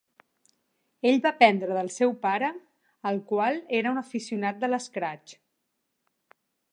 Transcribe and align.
Ell 1.09 1.19
va 1.25 1.31
aprendre 1.37 1.75
del 1.79 1.91
seu 1.97 2.15
pare, 2.23 2.49
el 3.11 3.21
qual 3.33 3.61
era 3.81 3.93
un 3.97 4.01
aficionat 4.03 4.69
al 4.69 4.75
"scratch". 4.87 5.37